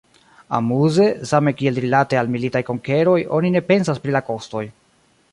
Amuze, 0.59 1.09
same 1.31 1.51
kiel 1.59 1.75
rilate 1.83 2.19
al 2.21 2.31
militaj 2.35 2.61
konkeroj 2.69 3.17
oni 3.41 3.51
ne 3.57 3.61
pensas 3.69 4.01
pri 4.07 4.15
la 4.17 4.23
kostoj. 4.31 4.63